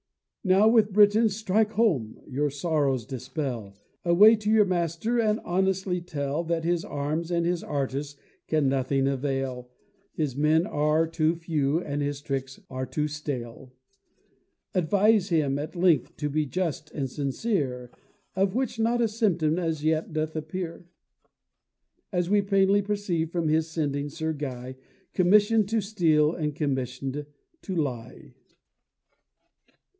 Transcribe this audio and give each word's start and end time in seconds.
Now, 0.43 0.67
with 0.67 0.91
"Britons, 0.93 1.35
strike 1.35 1.73
home!" 1.73 2.19
your 2.27 2.49
sorrows 2.49 3.05
dispel; 3.05 3.75
Away 4.03 4.35
to 4.37 4.49
your 4.49 4.65
master, 4.65 5.19
and 5.19 5.39
honestly 5.41 6.01
tell, 6.01 6.43
That 6.43 6.63
his 6.63 6.83
arms 6.83 7.29
and 7.29 7.45
his 7.45 7.63
artists 7.63 8.19
can 8.47 8.67
nothing 8.67 9.07
avail; 9.07 9.69
His 10.13 10.35
men 10.35 10.65
are 10.65 11.05
too 11.05 11.35
few, 11.35 11.77
and 11.79 12.01
his 12.01 12.19
tricks 12.23 12.59
are 12.71 12.87
too 12.87 13.07
stale. 13.07 13.73
Advise 14.73 15.29
him, 15.29 15.59
at 15.59 15.75
length 15.75 16.17
to 16.17 16.27
be 16.29 16.47
just 16.47 16.89
and 16.89 17.07
sincere, 17.07 17.91
Of 18.35 18.55
which 18.55 18.79
not 18.79 18.99
a 19.01 19.07
symptom 19.07 19.59
as 19.59 19.83
yet 19.83 20.11
doth 20.11 20.35
appear; 20.35 20.87
As 22.11 22.31
we 22.31 22.41
plainly 22.41 22.81
perceive 22.81 23.29
from 23.29 23.49
his 23.49 23.69
sending 23.69 24.09
Sir 24.09 24.33
Guy, 24.33 24.77
Commission'd 25.13 25.69
to 25.69 25.79
steal, 25.81 26.33
and 26.33 26.55
commission'd 26.55 27.27
to 27.61 27.75
lie. 27.75 28.33